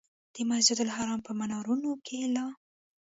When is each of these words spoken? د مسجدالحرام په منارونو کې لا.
د 0.35 0.35
مسجدالحرام 0.49 1.19
په 1.27 1.31
منارونو 1.39 1.91
کې 2.05 2.19
لا. 2.35 2.45